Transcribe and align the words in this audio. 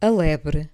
A 0.00 0.08
lebre. 0.08 0.70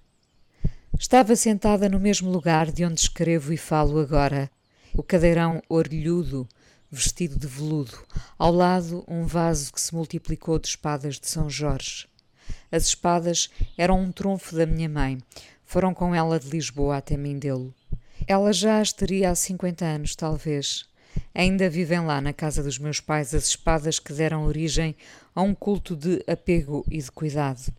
Estava 0.99 1.35
sentada 1.35 1.89
no 1.89 1.99
mesmo 1.99 2.29
lugar 2.29 2.71
de 2.71 2.85
onde 2.85 2.99
escrevo 2.99 3.51
e 3.51 3.57
falo 3.57 3.97
agora, 3.97 4.51
o 4.93 5.01
cadeirão 5.01 5.63
orelhudo, 5.67 6.47
vestido 6.91 7.35
de 7.35 7.47
veludo, 7.47 7.97
ao 8.37 8.51
lado 8.51 9.03
um 9.07 9.25
vaso 9.25 9.73
que 9.73 9.81
se 9.81 9.95
multiplicou 9.95 10.59
de 10.59 10.67
espadas 10.67 11.19
de 11.19 11.27
São 11.27 11.49
Jorge. 11.49 12.07
As 12.71 12.83
espadas 12.83 13.49
eram 13.75 13.99
um 13.99 14.11
trunfo 14.11 14.55
da 14.55 14.67
minha 14.67 14.87
mãe, 14.87 15.17
foram 15.65 15.91
com 15.91 16.13
ela 16.13 16.39
de 16.39 16.47
Lisboa 16.47 16.97
até 16.97 17.17
Mindelo. 17.17 17.73
Ela 18.27 18.53
já 18.53 18.79
as 18.79 18.93
teria 18.93 19.31
há 19.31 19.35
cinquenta 19.35 19.85
anos, 19.85 20.15
talvez. 20.15 20.85
Ainda 21.33 21.67
vivem 21.67 22.05
lá, 22.05 22.21
na 22.21 22.31
casa 22.31 22.61
dos 22.61 22.77
meus 22.77 22.99
pais, 22.99 23.33
as 23.33 23.47
espadas 23.47 23.97
que 23.97 24.13
deram 24.13 24.45
origem 24.45 24.95
a 25.33 25.41
um 25.41 25.55
culto 25.55 25.95
de 25.95 26.23
apego 26.27 26.85
e 26.91 27.01
de 27.01 27.09
cuidado. 27.09 27.73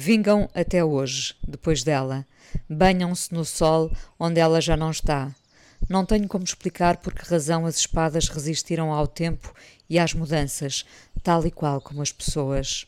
Vingam 0.00 0.48
até 0.54 0.84
hoje, 0.84 1.34
depois 1.44 1.82
dela. 1.82 2.24
Banham-se 2.70 3.34
no 3.34 3.44
sol 3.44 3.90
onde 4.16 4.38
ela 4.38 4.60
já 4.60 4.76
não 4.76 4.92
está. 4.92 5.34
Não 5.88 6.06
tenho 6.06 6.28
como 6.28 6.44
explicar 6.44 6.98
por 6.98 7.12
que 7.12 7.28
razão 7.28 7.66
as 7.66 7.78
espadas 7.78 8.28
resistiram 8.28 8.92
ao 8.92 9.08
tempo 9.08 9.52
e 9.90 9.98
às 9.98 10.14
mudanças, 10.14 10.86
tal 11.20 11.44
e 11.44 11.50
qual 11.50 11.80
como 11.80 12.00
as 12.00 12.12
pessoas. 12.12 12.86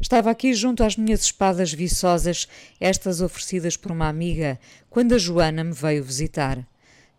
Estava 0.00 0.30
aqui 0.30 0.54
junto 0.54 0.82
às 0.82 0.96
minhas 0.96 1.20
espadas 1.20 1.70
viçosas, 1.70 2.48
estas 2.80 3.20
oferecidas 3.20 3.76
por 3.76 3.92
uma 3.92 4.08
amiga, 4.08 4.58
quando 4.88 5.14
a 5.14 5.18
Joana 5.18 5.62
me 5.62 5.74
veio 5.74 6.02
visitar. 6.02 6.66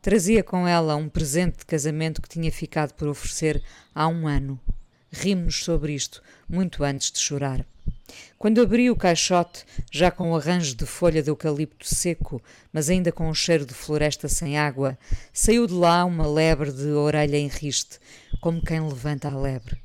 Trazia 0.01 0.43
com 0.43 0.67
ela 0.67 0.95
um 0.95 1.07
presente 1.07 1.59
de 1.59 1.65
casamento 1.67 2.19
que 2.19 2.29
tinha 2.29 2.51
ficado 2.51 2.95
por 2.95 3.07
oferecer 3.07 3.61
há 3.93 4.07
um 4.07 4.27
ano. 4.27 4.59
Rimos 5.11 5.63
sobre 5.63 5.93
isto, 5.93 6.19
muito 6.49 6.83
antes 6.83 7.11
de 7.11 7.19
chorar. 7.19 7.63
Quando 8.37 8.61
abri 8.61 8.89
o 8.89 8.95
caixote, 8.95 9.65
já 9.91 10.11
com 10.11 10.31
o 10.31 10.35
arranjo 10.35 10.75
de 10.75 10.85
folha 10.85 11.23
de 11.23 11.29
eucalipto 11.29 11.87
seco, 11.87 12.41
mas 12.71 12.89
ainda 12.89 13.11
com 13.11 13.29
um 13.29 13.33
cheiro 13.33 13.65
de 13.65 13.73
floresta 13.73 14.27
sem 14.27 14.57
água, 14.57 14.97
saiu 15.31 15.65
de 15.65 15.73
lá 15.73 16.03
uma 16.05 16.27
lebre 16.27 16.71
de 16.71 16.87
orelha 16.87 17.37
em 17.37 17.47
riste, 17.47 17.99
como 18.41 18.61
quem 18.61 18.81
levanta 18.81 19.29
a 19.29 19.37
lebre. 19.37 19.77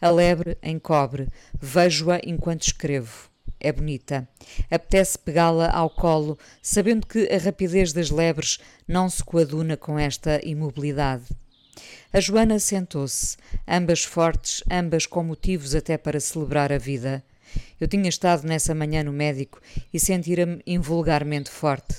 A 0.00 0.10
lebre 0.10 0.56
em 0.62 0.78
cobre, 0.78 1.28
vejo-a 1.60 2.20
enquanto 2.24 2.62
escrevo. 2.62 3.30
É 3.58 3.72
bonita. 3.72 4.28
Apetece 4.70 5.18
pegá-la 5.18 5.70
ao 5.70 5.88
colo, 5.88 6.38
sabendo 6.60 7.06
que 7.06 7.26
a 7.32 7.38
rapidez 7.38 7.92
das 7.92 8.10
lebres 8.10 8.58
não 8.86 9.08
se 9.08 9.24
coaduna 9.24 9.76
com 9.76 9.98
esta 9.98 10.38
imobilidade. 10.44 11.24
A 12.12 12.20
Joana 12.20 12.58
sentou-se, 12.58 13.36
ambas 13.66 14.04
fortes, 14.04 14.62
ambas 14.70 15.06
com 15.06 15.24
motivos 15.24 15.74
até 15.74 15.96
para 15.96 16.20
celebrar 16.20 16.72
a 16.72 16.78
vida. 16.78 17.24
Eu 17.80 17.88
tinha 17.88 18.08
estado 18.08 18.46
nessa 18.46 18.74
manhã 18.74 19.02
no 19.02 19.12
médico 19.12 19.60
e 19.92 20.00
sentira-me 20.00 20.62
invulgarmente 20.66 21.50
forte. 21.50 21.96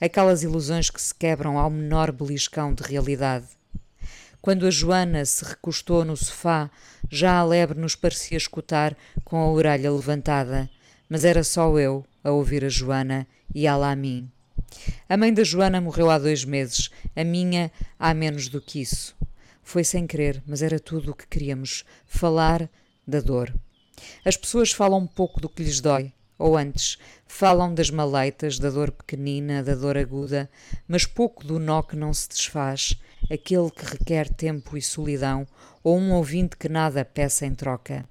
Aquelas 0.00 0.42
ilusões 0.42 0.90
que 0.90 1.00
se 1.00 1.14
quebram 1.14 1.58
ao 1.58 1.70
menor 1.70 2.12
beliscão 2.12 2.74
de 2.74 2.82
realidade. 2.82 3.46
Quando 4.40 4.66
a 4.66 4.70
Joana 4.70 5.24
se 5.24 5.44
recostou 5.44 6.04
no 6.04 6.16
sofá, 6.16 6.70
já 7.10 7.38
a 7.38 7.44
lebre 7.44 7.78
nos 7.78 7.94
parecia 7.94 8.36
escutar 8.36 8.96
com 9.24 9.36
a 9.36 9.50
orelha 9.50 9.90
levantada, 9.90 10.70
mas 11.08 11.24
era 11.24 11.42
só 11.42 11.76
eu 11.78 12.04
a 12.22 12.30
ouvir 12.30 12.64
a 12.64 12.68
Joana 12.68 13.26
e 13.54 13.66
ela 13.66 13.90
a 13.90 13.96
mim. 13.96 14.30
A 15.08 15.16
mãe 15.16 15.32
da 15.32 15.42
Joana 15.42 15.80
morreu 15.80 16.10
há 16.10 16.18
dois 16.18 16.44
meses, 16.44 16.90
a 17.16 17.24
minha 17.24 17.72
há 17.98 18.14
menos 18.14 18.48
do 18.48 18.60
que 18.60 18.80
isso. 18.80 19.16
Foi 19.62 19.84
sem 19.84 20.06
querer, 20.06 20.42
mas 20.46 20.62
era 20.62 20.78
tudo 20.78 21.10
o 21.10 21.14
que 21.14 21.26
queríamos: 21.26 21.84
falar 22.06 22.70
da 23.06 23.20
dor. 23.20 23.52
As 24.24 24.36
pessoas 24.36 24.72
falam 24.72 25.06
pouco 25.06 25.40
do 25.40 25.48
que 25.48 25.62
lhes 25.62 25.80
dói, 25.80 26.12
ou 26.38 26.56
antes, 26.56 26.98
falam 27.26 27.74
das 27.74 27.90
maleitas, 27.90 28.58
da 28.58 28.70
dor 28.70 28.90
pequenina, 28.90 29.62
da 29.62 29.74
dor 29.74 29.96
aguda, 29.96 30.48
mas 30.86 31.04
pouco 31.04 31.44
do 31.44 31.58
nó 31.58 31.82
que 31.82 31.96
não 31.96 32.14
se 32.14 32.28
desfaz, 32.28 32.94
aquele 33.30 33.70
que 33.70 33.84
requer 33.84 34.28
tempo 34.32 34.76
e 34.76 34.82
solidão, 34.82 35.46
ou 35.82 35.98
um 35.98 36.12
ouvinte 36.12 36.56
que 36.56 36.68
nada 36.68 37.04
peça 37.04 37.44
em 37.44 37.54
troca. 37.54 38.04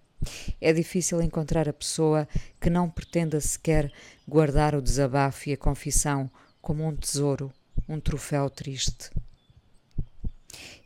É 0.59 0.73
difícil 0.73 1.21
encontrar 1.21 1.69
a 1.69 1.73
pessoa 1.73 2.27
que 2.59 2.69
não 2.69 2.89
pretenda 2.89 3.39
sequer 3.39 3.91
guardar 4.27 4.75
o 4.75 4.81
desabafo 4.81 5.49
e 5.49 5.53
a 5.53 5.57
confissão 5.57 6.29
como 6.61 6.85
um 6.85 6.95
tesouro, 6.95 7.51
um 7.87 7.99
troféu 7.99 8.49
triste. 8.49 9.09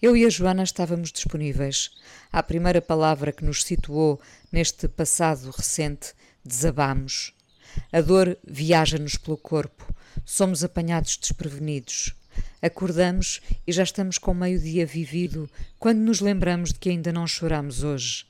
Eu 0.02 0.18
e 0.18 0.26
a 0.26 0.30
Joana 0.30 0.64
estávamos 0.64 1.12
disponíveis. 1.12 1.92
À 2.32 2.42
primeira 2.42 2.82
palavra 2.82 3.32
que 3.32 3.46
nos 3.46 3.64
situou 3.64 4.20
neste 4.52 4.88
passado 4.88 5.52
recente, 5.52 6.14
desabamos. 6.44 7.34
A 7.92 8.02
dor 8.02 8.36
viaja-nos 8.44 9.16
pelo 9.16 9.38
corpo. 9.38 9.94
Somos 10.26 10.64
apanhados 10.64 11.18
desprevenidos. 11.18 12.16
Acordamos 12.62 13.42
e 13.68 13.72
já 13.72 13.84
estamos 13.84 14.18
com 14.18 14.34
meio-dia 14.34 14.88
vivido 14.88 15.50
quando 15.78 16.00
nos 16.00 16.20
lembramos 16.20 16.74
de 16.74 16.80
que 16.80 16.90
ainda 16.90 17.12
não 17.12 17.28
choramos 17.28 17.84
hoje. 17.84 18.26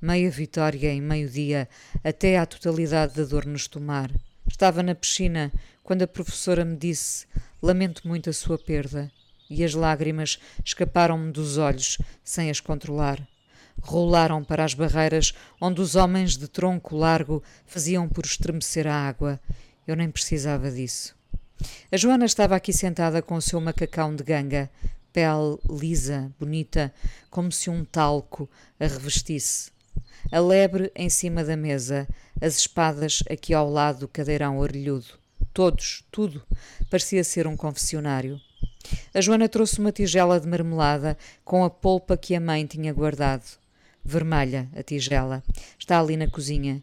Meia 0.00 0.30
vitória 0.30 0.92
em 0.92 1.00
meio-dia, 1.00 1.68
até 2.02 2.36
à 2.36 2.44
totalidade 2.44 3.14
da 3.14 3.24
dor 3.24 3.46
nos 3.46 3.68
tomar. 3.68 4.10
Estava 4.48 4.82
na 4.82 4.94
piscina 4.94 5.52
quando 5.84 6.02
a 6.02 6.08
professora 6.08 6.64
me 6.64 6.76
disse: 6.76 7.26
Lamento 7.62 8.08
muito 8.08 8.28
a 8.28 8.32
sua 8.32 8.58
perda 8.58 9.12
e 9.52 9.64
as 9.64 9.74
lágrimas 9.74 10.38
escaparam-me 10.64 11.30
dos 11.30 11.58
olhos 11.58 11.98
sem 12.24 12.50
as 12.50 12.60
controlar. 12.60 13.26
Rolaram 13.80 14.44
para 14.44 14.64
as 14.64 14.74
barreiras 14.74 15.32
onde 15.60 15.80
os 15.80 15.96
homens 15.96 16.36
de 16.36 16.48
tronco 16.48 16.96
largo 16.96 17.42
faziam 17.66 18.08
por 18.08 18.24
estremecer 18.24 18.86
a 18.86 18.94
água. 18.94 19.40
Eu 19.86 19.96
nem 19.96 20.10
precisava 20.10 20.70
disso. 20.70 21.14
A 21.90 21.96
Joana 21.96 22.24
estava 22.24 22.56
aqui 22.56 22.72
sentada 22.72 23.22
com 23.22 23.34
o 23.34 23.42
seu 23.42 23.60
macacão 23.60 24.14
de 24.14 24.24
ganga, 24.24 24.70
pele 25.12 25.58
lisa, 25.68 26.32
bonita, 26.38 26.92
como 27.30 27.52
se 27.52 27.70
um 27.70 27.84
talco 27.84 28.48
a 28.80 28.86
revestisse. 28.86 29.70
A 30.30 30.38
lebre 30.38 30.90
em 30.94 31.10
cima 31.10 31.44
da 31.44 31.56
mesa, 31.56 32.08
as 32.40 32.56
espadas 32.56 33.22
aqui 33.30 33.52
ao 33.52 33.70
lado 33.70 34.00
do 34.00 34.08
cadeirão 34.08 34.58
orelhudo. 34.58 35.18
Todos, 35.52 36.04
tudo, 36.10 36.42
parecia 36.88 37.22
ser 37.22 37.46
um 37.46 37.56
confessionário. 37.56 38.40
A 39.14 39.20
Joana 39.20 39.48
trouxe 39.48 39.78
uma 39.78 39.92
tigela 39.92 40.40
de 40.40 40.48
marmelada 40.48 41.16
com 41.44 41.64
a 41.64 41.70
polpa 41.70 42.16
que 42.16 42.34
a 42.34 42.40
mãe 42.40 42.66
tinha 42.66 42.92
guardado. 42.92 43.44
Vermelha, 44.04 44.68
a 44.74 44.82
tigela. 44.82 45.42
Está 45.78 46.00
ali 46.00 46.16
na 46.16 46.28
cozinha. 46.28 46.82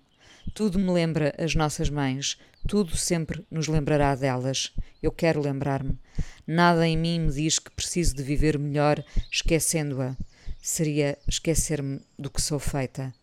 Tudo 0.53 0.79
me 0.79 0.91
lembra 0.91 1.34
as 1.38 1.56
nossas 1.56 1.89
mães. 1.89 2.38
Tudo 2.68 2.95
sempre 2.95 3.45
nos 3.50 3.68
lembrará 3.68 4.16
delas. 4.16 4.72
Eu 5.01 5.12
quero 5.12 5.41
lembrar-me. 5.41 5.97
Nada 6.45 6.88
em 6.88 6.97
mim 6.97 7.19
me 7.19 7.31
diz 7.31 7.59
que 7.59 7.72
preciso 7.72 8.16
de 8.16 8.23
viver 8.23 8.57
melhor 8.57 9.03
esquecendo-a. 9.31 10.16
Seria 10.62 11.18
esquecer-me 11.28 12.01
do 12.18 12.29
que 12.29 12.41
sou 12.41 12.59
feita. 12.59 13.13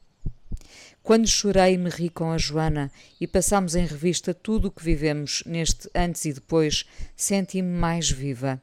Quando 1.06 1.28
chorei 1.28 1.78
me 1.78 1.88
ri 1.88 2.10
com 2.10 2.32
a 2.32 2.36
Joana 2.36 2.90
e 3.20 3.28
passámos 3.28 3.76
em 3.76 3.86
revista 3.86 4.34
tudo 4.34 4.66
o 4.66 4.70
que 4.72 4.82
vivemos 4.82 5.40
neste 5.46 5.88
antes 5.94 6.24
e 6.24 6.32
depois, 6.32 6.84
senti-me 7.14 7.78
mais 7.78 8.10
viva. 8.10 8.60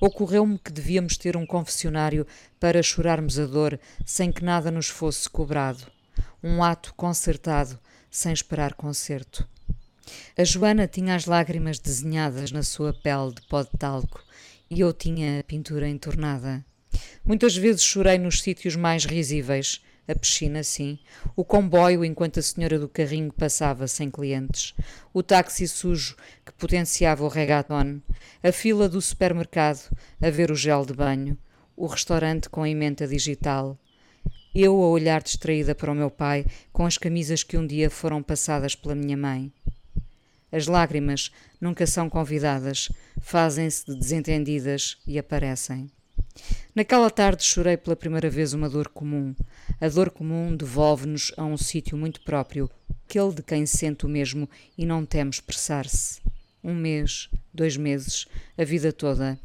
Ocorreu-me 0.00 0.56
que 0.56 0.70
devíamos 0.70 1.16
ter 1.16 1.36
um 1.36 1.44
confessionário 1.44 2.24
para 2.60 2.80
chorarmos 2.80 3.40
a 3.40 3.44
dor 3.44 3.76
sem 4.06 4.30
que 4.30 4.44
nada 4.44 4.70
nos 4.70 4.86
fosse 4.86 5.28
cobrado. 5.28 5.84
Um 6.40 6.62
ato 6.62 6.94
concertado, 6.94 7.76
sem 8.08 8.32
esperar 8.32 8.74
concerto. 8.74 9.44
A 10.38 10.44
Joana 10.44 10.86
tinha 10.86 11.16
as 11.16 11.26
lágrimas 11.26 11.80
desenhadas 11.80 12.52
na 12.52 12.62
sua 12.62 12.92
pele 12.92 13.34
de 13.34 13.42
pó 13.48 13.64
de 13.64 13.70
talco 13.76 14.22
e 14.70 14.78
eu 14.78 14.92
tinha 14.92 15.40
a 15.40 15.42
pintura 15.42 15.88
entornada. 15.88 16.64
Muitas 17.24 17.56
vezes 17.56 17.82
chorei 17.82 18.16
nos 18.16 18.42
sítios 18.42 18.76
mais 18.76 19.04
risíveis, 19.04 19.82
a 20.10 20.14
piscina, 20.14 20.62
sim, 20.62 20.98
o 21.36 21.44
comboio 21.44 22.04
enquanto 22.04 22.40
a 22.40 22.42
senhora 22.42 22.78
do 22.78 22.88
carrinho 22.88 23.32
passava 23.32 23.86
sem 23.86 24.10
clientes, 24.10 24.74
o 25.12 25.22
táxi 25.22 25.66
sujo 25.68 26.16
que 26.44 26.52
potenciava 26.52 27.24
o 27.24 27.28
reggaeton, 27.28 28.00
a 28.42 28.52
fila 28.52 28.88
do 28.88 29.00
supermercado 29.00 29.94
a 30.20 30.30
ver 30.30 30.50
o 30.50 30.54
gel 30.54 30.84
de 30.84 30.92
banho, 30.92 31.38
o 31.76 31.86
restaurante 31.86 32.48
com 32.48 32.62
a 32.62 32.68
emenda 32.68 33.06
digital. 33.06 33.78
Eu 34.54 34.82
a 34.82 34.88
olhar 34.88 35.22
distraída 35.22 35.74
para 35.74 35.92
o 35.92 35.94
meu 35.94 36.10
pai 36.10 36.44
com 36.72 36.84
as 36.84 36.98
camisas 36.98 37.42
que 37.42 37.56
um 37.56 37.66
dia 37.66 37.88
foram 37.88 38.22
passadas 38.22 38.74
pela 38.74 38.94
minha 38.94 39.16
mãe. 39.16 39.52
As 40.52 40.66
lágrimas 40.66 41.30
nunca 41.60 41.86
são 41.86 42.10
convidadas, 42.10 42.88
fazem-se 43.20 43.86
de 43.86 43.96
desentendidas 43.96 44.98
e 45.06 45.18
aparecem. 45.18 45.90
Naquela 46.74 47.10
tarde 47.10 47.42
chorei 47.42 47.76
pela 47.76 47.96
primeira 47.96 48.30
vez 48.30 48.52
uma 48.52 48.68
dor 48.68 48.88
comum. 48.88 49.34
A 49.80 49.88
dor 49.88 50.10
comum 50.10 50.56
devolve-nos 50.56 51.32
a 51.36 51.44
um 51.44 51.56
sítio 51.56 51.96
muito 51.96 52.20
próprio, 52.22 52.70
aquele 53.04 53.34
de 53.34 53.42
quem 53.42 53.66
sente 53.66 54.06
o 54.06 54.08
mesmo 54.08 54.48
e 54.78 54.86
não 54.86 55.04
teme 55.04 55.30
expressar-se. 55.30 56.20
Um 56.62 56.74
mês, 56.74 57.28
dois 57.52 57.76
meses, 57.76 58.26
a 58.56 58.64
vida 58.64 58.92
toda. 58.92 59.38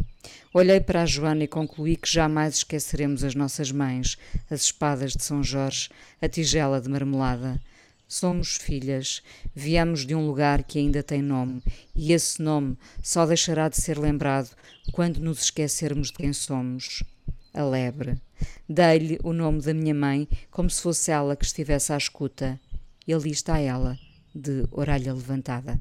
Olhei 0.53 0.79
para 0.79 1.01
a 1.01 1.05
Joana 1.05 1.43
e 1.43 1.47
concluí 1.47 1.95
que 1.95 2.11
jamais 2.11 2.55
esqueceremos 2.55 3.23
as 3.23 3.35
nossas 3.35 3.71
mães, 3.71 4.17
as 4.49 4.63
espadas 4.63 5.13
de 5.13 5.23
São 5.23 5.43
Jorge, 5.43 5.89
a 6.21 6.27
tigela 6.27 6.81
de 6.81 6.89
marmelada. 6.89 7.59
Somos 8.07 8.55
filhas, 8.55 9.23
viemos 9.53 10.05
de 10.05 10.13
um 10.13 10.27
lugar 10.27 10.63
que 10.63 10.77
ainda 10.77 11.01
tem 11.01 11.21
nome, 11.21 11.61
e 11.95 12.13
esse 12.13 12.41
nome 12.41 12.77
só 13.01 13.25
deixará 13.25 13.67
de 13.67 13.77
ser 13.77 13.97
lembrado 13.97 14.51
quando 14.91 15.19
nos 15.19 15.43
esquecermos 15.43 16.07
de 16.07 16.13
quem 16.13 16.31
somos. 16.31 17.03
A 17.53 17.63
lebre. 17.63 18.19
Dei-lhe 18.67 19.17
o 19.23 19.31
nome 19.31 19.61
da 19.61 19.73
minha 19.73 19.93
mãe 19.93 20.27
como 20.51 20.69
se 20.69 20.81
fosse 20.81 21.09
ela 21.09 21.35
que 21.35 21.45
estivesse 21.45 21.93
à 21.93 21.97
escuta. 21.97 22.59
E 23.07 23.13
ali 23.13 23.31
está 23.31 23.59
ela, 23.59 23.97
de 24.33 24.67
orelha 24.71 25.13
levantada. 25.13 25.79